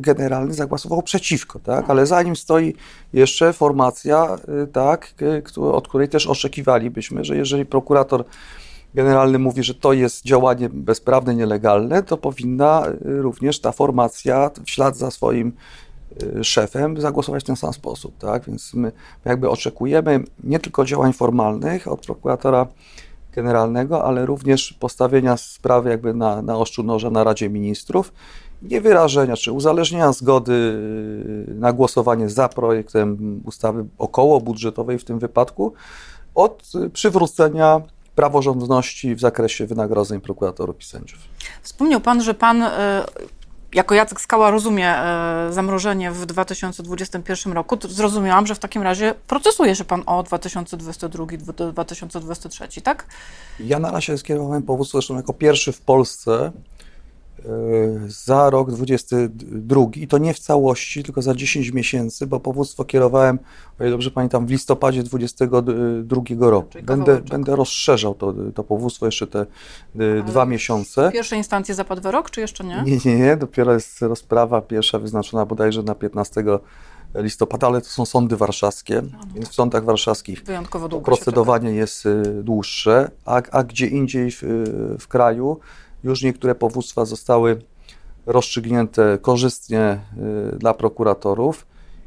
generalny 0.00 0.54
zagłosował 0.54 1.02
przeciwko, 1.02 1.58
tak? 1.58 1.90
ale 1.90 2.06
za 2.06 2.22
nim 2.22 2.36
stoi 2.36 2.74
jeszcze 3.12 3.52
formacja, 3.52 4.36
e, 4.62 4.66
tak, 4.66 5.14
od 5.56 5.88
której 5.88 6.08
też 6.08 6.26
oczekiwalibyśmy, 6.26 7.24
że 7.24 7.36
jeżeli 7.36 7.66
prokurator 7.66 8.24
generalny 8.94 9.38
mówi, 9.38 9.62
że 9.62 9.74
to 9.74 9.92
jest 9.92 10.24
działanie 10.24 10.68
bezprawne, 10.68 11.34
nielegalne, 11.34 12.02
to 12.02 12.16
powinna 12.16 12.86
e, 12.86 12.92
również 13.04 13.60
ta 13.60 13.72
formacja 13.72 14.50
w 14.64 14.70
ślad 14.70 14.96
za 14.96 15.10
swoim 15.10 15.52
szefem 16.42 17.00
zagłosować 17.00 17.42
w 17.42 17.46
ten 17.46 17.56
sam 17.56 17.72
sposób, 17.72 18.18
tak? 18.18 18.46
Więc 18.46 18.74
my 18.74 18.92
jakby 19.24 19.50
oczekujemy 19.50 20.24
nie 20.44 20.58
tylko 20.58 20.84
działań 20.84 21.12
formalnych 21.12 21.88
od 21.88 22.00
prokuratora 22.00 22.66
generalnego, 23.34 24.04
ale 24.04 24.26
również 24.26 24.72
postawienia 24.72 25.36
sprawy 25.36 25.90
jakby 25.90 26.14
na, 26.14 26.42
na 26.42 26.58
oszczu 26.58 26.82
noża 26.82 27.10
na 27.10 27.24
Radzie 27.24 27.50
Ministrów, 27.50 28.12
nie 28.62 28.80
wyrażenia 28.80 29.36
czy 29.36 29.52
uzależnienia 29.52 30.12
zgody 30.12 30.52
y, 31.48 31.54
na 31.54 31.72
głosowanie 31.72 32.28
za 32.28 32.48
projektem 32.48 33.40
ustawy 33.44 33.84
około 33.98 34.40
budżetowej 34.40 34.98
w 34.98 35.04
tym 35.04 35.18
wypadku 35.18 35.72
od 36.34 36.72
przywrócenia 36.92 37.80
praworządności 38.14 39.14
w 39.14 39.20
zakresie 39.20 39.66
wynagrodzeń 39.66 40.20
prokuratorów 40.20 40.80
i 40.80 40.84
sędziów. 40.84 41.18
Wspomniał 41.62 42.00
Pan, 42.00 42.22
że 42.22 42.34
Pan 42.34 42.62
y, 42.62 42.68
jako 43.74 43.94
Jacek 43.94 44.20
Skała 44.20 44.50
rozumie 44.50 44.88
e, 44.88 45.48
zamrożenie 45.50 46.10
w 46.10 46.26
2021 46.26 47.52
roku, 47.52 47.78
zrozumiałam, 47.88 48.46
że 48.46 48.54
w 48.54 48.58
takim 48.58 48.82
razie 48.82 49.14
procesuje 49.26 49.76
się 49.76 49.84
pan 49.84 50.02
o 50.06 50.22
2022-2023, 50.22 52.82
tak? 52.82 53.06
Ja 53.60 53.78
na 53.78 53.90
razie 53.90 54.18
skierowałem 54.18 54.62
powództwo 54.62 54.98
zresztą 54.98 55.16
jako 55.16 55.32
pierwszy 55.32 55.72
w 55.72 55.80
Polsce 55.80 56.52
za 58.08 58.50
rok 58.50 58.70
22 58.70 59.80
i 59.96 60.08
to 60.08 60.18
nie 60.18 60.34
w 60.34 60.38
całości, 60.38 61.02
tylko 61.02 61.22
za 61.22 61.34
10 61.34 61.72
miesięcy, 61.72 62.26
bo 62.26 62.40
powództwo 62.40 62.84
kierowałem, 62.84 63.38
o 63.80 63.82
ile 63.82 63.90
dobrze 63.90 64.10
pamiętam, 64.10 64.46
w 64.46 64.50
listopadzie 64.50 65.02
22 65.02 66.22
roku. 66.50 66.68
Będę, 66.82 67.20
będę 67.20 67.56
rozszerzał 67.56 68.14
to, 68.14 68.34
to 68.54 68.64
powództwo 68.64 69.06
jeszcze 69.06 69.26
te 69.26 69.46
Ale 69.94 70.22
dwa 70.22 70.46
miesiące. 70.46 71.08
W 71.08 71.12
pierwszej 71.12 71.38
instancji 71.38 71.74
zapadł 71.74 72.02
wyrok, 72.02 72.30
czy 72.30 72.40
jeszcze 72.40 72.64
nie? 72.64 72.82
Nie, 72.86 72.98
nie, 73.04 73.18
nie. 73.18 73.36
Dopiero 73.36 73.72
jest 73.72 74.02
rozprawa 74.02 74.60
pierwsza 74.60 74.98
wyznaczona 74.98 75.46
bodajże 75.46 75.82
na 75.82 75.94
15 75.94 76.44
listopada, 77.14 77.66
ale 77.66 77.80
to 77.80 77.88
są 77.88 78.06
sądy 78.06 78.36
warszawskie, 78.36 79.02
no, 79.12 79.18
więc 79.34 79.48
w 79.48 79.54
sądach 79.54 79.84
warszawskich 79.84 80.42
procedowanie 81.04 81.70
jest 81.70 82.06
y, 82.06 82.22
dłuższe, 82.42 83.10
a, 83.24 83.42
a 83.50 83.62
gdzie 83.62 83.86
indziej 83.86 84.30
w, 84.30 84.42
w 85.00 85.08
kraju 85.08 85.60
już 86.04 86.22
niektóre 86.22 86.54
powództwa 86.54 87.04
zostały 87.04 87.62
rozstrzygnięte 88.26 89.18
korzystnie 89.22 90.00
y, 90.54 90.58
dla 90.58 90.74
prokuratorów 90.74 91.66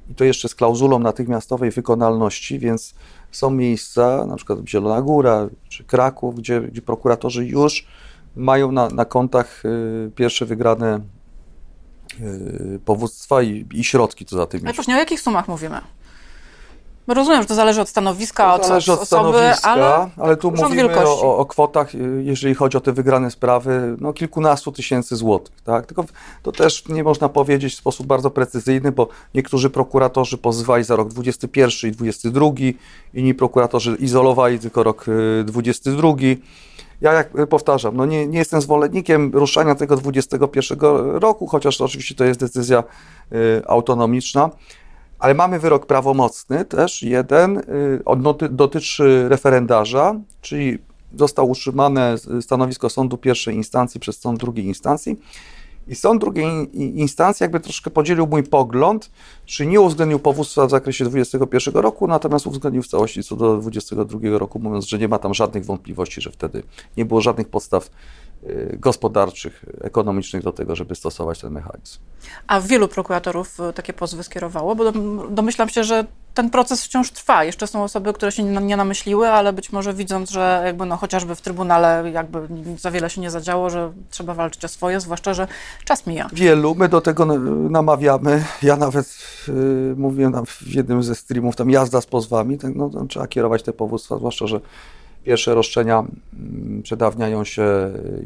i 0.10 0.16
to 0.16 0.24
jeszcze 0.24 0.50
z 0.50 0.56
klauzulą 0.56 1.00
natychmiastowej 1.00 1.72
wykonalności, 1.72 2.60
więc 2.60 2.96
są 3.32 3.50
miejsca, 3.50 4.26
na 4.26 4.36
przykład 4.36 4.60
Zielona 4.68 5.02
Góra 5.02 5.50
czy 5.70 5.84
Kraków, 5.84 6.36
gdzie, 6.36 6.62
gdzie 6.62 6.82
prokuratorzy 6.82 7.46
już 7.46 7.88
mają 8.36 8.72
na, 8.72 8.90
na 8.90 9.06
kontach 9.06 9.66
y, 9.66 10.12
pierwsze 10.16 10.46
wygrane 10.46 11.00
y, 12.20 12.80
powództwa 12.86 13.42
i, 13.42 13.66
i 13.74 13.84
środki, 13.84 14.26
co 14.26 14.38
za 14.38 14.46
tym 14.46 14.62
Ale 14.64 14.74
właśnie 14.74 14.96
o 14.96 14.98
jakich 14.98 15.22
sumach 15.22 15.48
mówimy? 15.48 15.82
Rozumiem, 17.08 17.42
że 17.42 17.48
to 17.48 17.56
zależy 17.56 17.82
od 17.82 17.90
stanowiska, 17.90 18.60
to 18.60 18.68
zależy 18.68 18.92
od, 18.92 19.00
od 19.00 19.04
osoby, 19.04 19.54
ale, 19.64 20.10
ale 20.18 20.38
tu 20.38 20.52
mówimy 20.52 21.00
o, 21.08 21.38
o, 21.38 21.46
kwotach, 21.46 21.92
jeżeli 22.22 22.56
chodzi 22.56 22.78
o 22.78 22.82
te 22.82 22.94
wygrane 22.94 23.32
sprawy, 23.32 23.96
no 24.00 24.14
kilkunastu 24.14 24.72
tysięcy 24.72 25.16
złotych. 25.16 25.56
Tak? 25.64 25.86
Tylko 25.86 26.06
to 26.44 26.52
też 26.52 26.88
nie 26.88 27.04
można 27.04 27.30
powiedzieć 27.30 27.74
w 27.74 27.78
sposób 27.78 28.08
bardzo 28.08 28.30
precyzyjny, 28.30 28.92
bo 28.92 29.08
niektórzy 29.34 29.70
prokuratorzy 29.70 30.38
pozywali 30.38 30.84
za 30.84 30.96
rok 30.96 31.10
21 31.10 31.92
i 31.92 31.94
22, 31.94 32.50
inni 33.14 33.34
prokuratorzy 33.34 33.96
izolowali 34.00 34.60
tylko 34.60 34.84
rok 34.84 35.06
22. 35.46 36.10
Y, 36.22 36.38
ja 37.02 37.14
jak 37.14 37.48
powtarzam, 37.50 37.98
no 37.98 38.06
nie, 38.06 38.28
nie 38.28 38.40
jestem 38.40 38.62
zwolennikiem 38.62 39.32
ruszania 39.34 39.76
tego 39.76 39.96
21 39.96 40.80
roku, 41.14 41.48
chociaż 41.48 41.82
oczywiście 41.82 42.16
to 42.16 42.24
jest 42.24 42.40
decyzja 42.40 42.84
y, 43.32 43.62
autonomiczna. 43.68 44.50
Ale 45.20 45.34
mamy 45.34 45.60
wyrok 45.60 45.86
prawomocny 45.86 46.66
też, 46.66 47.04
jeden, 47.04 47.58
y, 47.58 48.50
dotyczy 48.50 49.30
referendarza, 49.30 50.16
czyli 50.42 50.78
zostało 51.16 51.48
utrzymane 51.48 52.16
stanowisko 52.42 52.90
sądu 52.90 53.18
pierwszej 53.18 53.56
instancji 53.56 54.00
przez 54.00 54.20
sąd 54.20 54.40
drugiej 54.40 54.66
instancji. 54.66 55.18
I 55.88 55.96
sąd 55.96 56.22
drugiej 56.22 56.46
instancji 57.00 57.44
jakby 57.44 57.60
troszkę 57.60 57.92
podzielił 57.92 58.28
mój 58.28 58.44
pogląd, 58.44 59.12
czy 59.46 59.66
nie 59.66 59.82
uwzględnił 59.82 60.20
powództwa 60.20 60.68
w 60.68 60.70
zakresie 60.70 61.06
2021 61.06 61.84
roku, 61.84 62.08
natomiast 62.08 62.48
uwzględnił 62.48 62.84
w 62.84 62.88
całości 62.88 63.24
co 63.24 63.36
do 63.36 63.58
2022 63.58 64.38
roku, 64.38 64.60
mówiąc, 64.60 64.86
że 64.86 64.98
nie 64.98 65.08
ma 65.08 65.20
tam 65.20 65.34
żadnych 65.34 65.66
wątpliwości, 65.66 66.22
że 66.22 66.32
wtedy 66.32 66.64
nie 66.98 67.06
było 67.06 67.22
żadnych 67.22 67.50
podstaw 67.50 67.90
gospodarczych, 68.74 69.66
ekonomicznych 69.82 70.44
do 70.44 70.52
tego, 70.52 70.76
żeby 70.76 70.96
stosować 70.96 71.40
ten 71.40 71.54
mechanizm. 71.54 72.00
A 72.48 72.62
wielu 72.62 72.88
prokuratorów 72.88 73.60
y, 73.60 73.74
takie 73.74 73.94
pozwy 73.94 74.24
skierowało, 74.24 74.76
bo 74.76 74.92
domyślam 75.30 75.70
się, 75.70 75.84
że 75.84 76.06
ten 76.34 76.50
proces 76.50 76.84
wciąż 76.84 77.12
trwa. 77.12 77.44
Jeszcze 77.44 77.68
są 77.68 77.84
osoby, 77.84 78.14
które 78.14 78.32
się 78.32 78.44
nie 78.44 78.78
namyśliły, 78.78 79.30
ale 79.30 79.54
być 79.54 79.72
może 79.72 79.94
widząc, 79.94 80.30
że 80.30 80.62
jakby 80.66 80.86
no, 80.86 80.98
chociażby 80.98 81.36
w 81.36 81.42
Trybunale 81.42 82.12
jakby 82.12 82.48
za 82.78 82.92
wiele 82.92 83.10
się 83.10 83.22
nie 83.22 83.32
zadziało, 83.32 83.70
że 83.70 83.92
trzeba 84.10 84.34
walczyć 84.34 84.66
o 84.66 84.68
swoje, 84.68 85.00
zwłaszcza, 85.00 85.34
że 85.34 85.48
czas 85.86 86.08
mija. 86.08 86.30
Wielu, 86.34 86.76
my 86.76 86.90
do 86.90 87.02
tego 87.02 87.26
namawiamy. 87.70 88.44
Ja 88.64 88.76
nawet 88.76 89.18
yy, 89.48 89.96
mówiłem 89.98 90.46
w 90.46 90.68
jednym 90.68 91.04
ze 91.04 91.16
streamów, 91.16 91.56
tam 91.56 91.70
jazda 91.70 92.02
z 92.02 92.06
pozwami, 92.06 92.58
tak, 92.58 92.76
no, 92.76 92.90
trzeba 93.10 93.28
kierować 93.28 93.64
te 93.64 93.74
powództwa, 93.74 94.18
zwłaszcza, 94.18 94.48
że 94.48 94.60
Pierwsze 95.28 95.56
roszczenia 95.56 96.00
mm, 96.00 96.82
przedawniają 96.84 97.44
się 97.44 97.64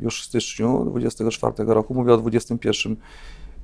już 0.02 0.22
w 0.22 0.26
styczniu 0.26 0.86
2024 0.86 1.74
roku, 1.74 1.94
mówię 1.94 2.14
o 2.14 2.18
2021 2.18 2.96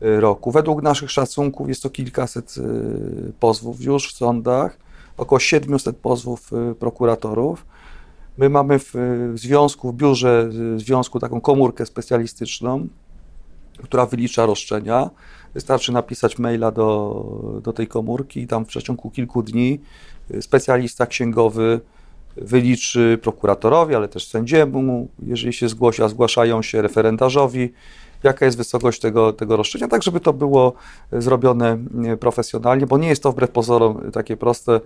y, 0.02 0.22
roku. 0.22 0.52
Według 0.52 0.82
naszych 0.82 1.12
szacunków 1.12 1.70
jest 1.70 1.84
to 1.84 1.90
kilkaset 1.90 2.56
y, 2.58 3.34
pozwów 3.40 3.82
już 3.82 4.14
w 4.14 4.18
sądach, 4.18 4.78
około 5.18 5.40
700 5.40 5.98
pozwów 5.98 6.54
y, 6.72 6.76
prokuratorów. 6.76 7.66
My 8.38 8.50
mamy 8.50 8.80
w 8.80 8.94
związku, 9.36 9.92
w 9.92 9.96
biurze 9.96 10.50
związku 10.78 11.20
taką 11.20 11.42
komórkę 11.42 11.86
specjalistyczną, 11.86 12.88
która 13.84 14.06
wylicza 14.06 14.46
roszczenia. 14.46 15.10
Wystarczy 15.54 15.92
napisać 15.92 16.40
maila 16.40 16.72
do, 16.72 17.60
do 17.64 17.74
tej 17.74 17.88
komórki 17.88 18.42
i 18.42 18.48
tam 18.48 18.66
w 18.66 18.68
przeciągu 18.68 19.12
kilku 19.12 19.44
dni 19.44 19.80
specjalista 20.42 21.06
księgowy 21.06 21.82
wyliczy 22.42 23.20
prokuratorowi, 23.22 23.96
ale 23.96 24.08
też 24.08 24.28
sędziemu, 24.28 25.08
jeżeli 25.24 25.54
się 25.54 25.70
zgłosi, 25.70 26.04
a 26.04 26.08
zgłaszają 26.08 26.62
się 26.62 26.82
referendarzowi, 26.82 27.74
jaka 28.24 28.46
jest 28.46 28.58
wysokość 28.58 29.00
tego, 29.00 29.34
tego 29.34 29.58
roszczenia, 29.58 29.88
tak 29.88 30.04
żeby 30.04 30.20
to 30.20 30.34
było 30.34 30.74
zrobione 31.12 31.78
profesjonalnie, 32.20 32.88
bo 32.88 32.98
nie 32.98 33.08
jest 33.08 33.24
to 33.24 33.32
wbrew 33.32 33.52
pozorom 33.52 34.12
takie 34.12 34.38
proste. 34.38 34.82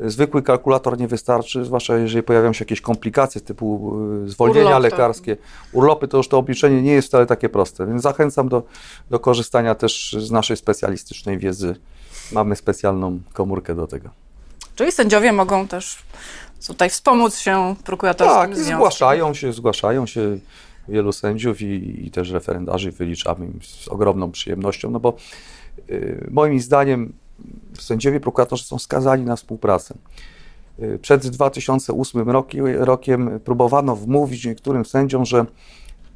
Zwykły 0.00 0.42
kalkulator 0.42 0.98
nie 0.98 1.08
wystarczy, 1.08 1.64
zwłaszcza 1.64 1.96
jeżeli 1.96 2.22
pojawią 2.22 2.52
się 2.52 2.64
jakieś 2.64 2.80
komplikacje 2.80 3.40
typu 3.40 3.96
y, 4.24 4.28
zwolnienia 4.28 4.66
Urlop, 4.66 4.82
lekarskie, 4.82 5.36
urlopy, 5.72 6.08
to 6.08 6.16
już 6.16 6.28
to 6.28 6.38
obliczenie 6.38 6.82
nie 6.82 6.92
jest 6.92 7.08
wcale 7.08 7.26
takie 7.26 7.48
proste. 7.48 7.86
Więc 7.86 8.02
zachęcam 8.02 8.48
do, 8.48 8.62
do 9.10 9.18
korzystania 9.18 9.74
też 9.74 10.16
z 10.18 10.30
naszej 10.30 10.56
specjalistycznej 10.56 11.38
wiedzy. 11.38 11.76
Mamy 12.32 12.56
specjalną 12.56 13.20
komórkę 13.32 13.74
do 13.74 13.86
tego. 13.86 14.08
Czyli 14.74 14.92
sędziowie 14.92 15.32
mogą 15.32 15.68
też 15.68 15.98
tutaj 16.66 16.90
wspomóc 16.90 17.38
się 17.38 17.74
prokuratorskim 17.84 18.40
Tak, 18.40 18.54
związkiem. 18.54 18.76
zgłaszają 18.76 19.34
się, 19.34 19.52
zgłaszają 19.52 20.06
się 20.06 20.38
wielu 20.88 21.12
sędziów 21.12 21.62
i, 21.62 22.06
i 22.06 22.10
też 22.10 22.30
referendarzy 22.30 22.92
wyliczamy 22.92 23.46
im 23.46 23.58
z 23.62 23.88
ogromną 23.88 24.30
przyjemnością, 24.30 24.90
no 24.90 25.00
bo 25.00 25.16
y, 25.90 26.28
moim 26.30 26.60
zdaniem 26.60 27.12
sędziowie 27.78 28.20
prokuratorzy 28.20 28.64
są 28.64 28.78
skazani 28.78 29.24
na 29.24 29.36
współpracę. 29.36 29.94
Y, 30.82 30.98
przed 31.02 31.26
2008 31.26 32.30
rokiem, 32.30 32.66
rokiem 32.66 33.40
próbowano 33.44 33.96
wmówić 33.96 34.44
niektórym 34.44 34.84
sędziom, 34.84 35.24
że 35.24 35.46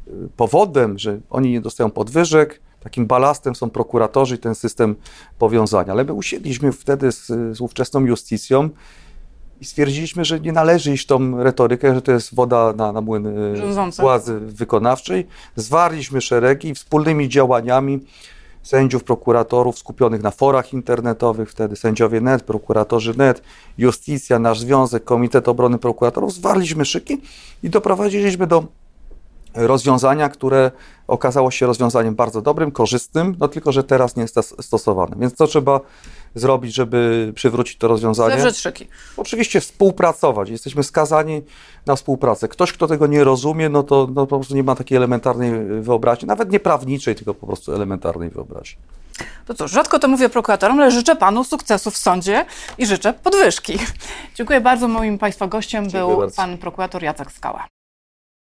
y, 0.09 0.11
powodem, 0.37 0.99
że 0.99 1.21
oni 1.31 1.51
nie 1.51 1.61
dostają 1.61 1.91
podwyżek, 1.91 2.61
takim 2.81 3.07
balastem 3.07 3.55
są 3.55 3.71
prokuratorzy 3.71 4.35
i 4.35 4.39
ten 4.39 4.55
system 4.55 4.97
powiązania. 5.39 5.93
Ale 5.93 6.05
my 6.05 6.13
usiedliśmy 6.13 6.73
wtedy 6.73 7.13
z, 7.13 7.27
z 7.27 7.61
ówczesną 7.61 8.05
justicją 8.05 8.71
i 9.61 9.65
stwierdziliśmy, 9.65 10.25
że 10.25 10.41
nie 10.41 10.53
należy 10.53 10.93
iść 10.93 11.07
tą 11.07 11.43
retorykę, 11.43 11.95
że 11.95 12.03
to 12.03 12.13
jest 12.13 12.35
woda 12.35 12.73
na, 12.77 12.93
na 12.93 13.01
młyn 13.01 13.27
y, 13.27 13.57
Rządzące. 13.57 14.03
władzy 14.03 14.41
wykonawczej. 14.41 15.27
Zwarliśmy 15.57 16.21
szeregi 16.21 16.69
i 16.69 16.75
wspólnymi 16.75 17.29
działaniami 17.29 18.01
sędziów, 18.63 19.05
prokuratorów 19.05 19.79
skupionych 19.79 20.23
na 20.23 20.31
forach 20.31 20.73
internetowych, 20.73 21.51
wtedy 21.51 21.77
sędziowie 21.77 22.21
NET, 22.21 22.43
prokuratorzy 22.43 23.15
NET, 23.19 23.43
Justicja, 23.79 24.39
nasz 24.39 24.61
związek, 24.61 25.05
Komitet 25.05 25.49
Obrony 25.49 25.79
Prokuratorów, 25.79 26.33
zwarliśmy 26.33 26.85
szyki 26.85 27.21
i 27.63 27.71
doprowadziliśmy 27.71 28.47
do 28.47 28.65
rozwiązania, 29.55 30.29
które 30.29 30.71
okazało 31.07 31.51
się 31.51 31.67
rozwiązaniem 31.67 32.15
bardzo 32.15 32.43
dobrym, 32.43 32.71
korzystnym, 32.71 33.37
no 33.39 33.49
tylko, 33.49 33.73
że 33.73 33.85
teraz 33.85 34.17
nie 34.17 34.23
jest 34.23 34.39
stosowane. 34.61 35.17
Więc 35.19 35.35
co 35.35 35.47
trzeba 35.47 35.81
zrobić, 36.35 36.75
żeby 36.75 37.33
przywrócić 37.35 37.79
to 37.79 37.89
rozwiązanie? 37.89 38.35
Zewrzeć 38.35 38.59
szyki. 38.59 38.89
Oczywiście 39.17 39.61
współpracować. 39.61 40.51
Jesteśmy 40.51 40.83
skazani 40.83 41.43
na 41.87 41.97
współpracę. 41.97 42.49
Ktoś, 42.49 42.73
kto 42.73 42.87
tego 42.87 43.07
nie 43.07 43.25
rozumie, 43.25 43.69
no 43.69 43.83
to 43.83 44.09
no 44.15 44.27
po 44.27 44.37
prostu 44.37 44.55
nie 44.55 44.63
ma 44.63 44.75
takiej 44.75 44.97
elementarnej 44.97 45.53
wyobraźni, 45.81 46.29
nawet 46.29 46.53
nie 46.53 46.61
prawniczej, 46.61 47.15
tylko 47.15 47.35
po 47.35 47.47
prostu 47.47 47.75
elementarnej 47.75 48.31
wyobraźni. 48.31 48.79
To 49.47 49.55
cóż, 49.55 49.71
rzadko 49.71 49.99
to 49.99 50.09
mówię 50.09 50.29
prokuratorom, 50.29 50.81
ale 50.81 50.91
życzę 50.91 51.17
panu 51.17 51.45
sukcesu 51.45 51.91
w 51.91 51.99
sądzie 51.99 52.47
i 52.79 52.87
życzę 52.87 53.13
podwyżki. 53.13 53.79
Dziękuję 54.35 54.61
bardzo. 54.61 54.89
Moim 54.89 55.19
państwa 55.19 55.47
gościem 55.47 55.85
Dziękuję 55.85 56.13
był 56.13 56.17
bardzo. 56.17 56.37
pan 56.37 56.59
prokurator 56.59 57.03
Jacek 57.03 57.33
Skała. 57.33 57.78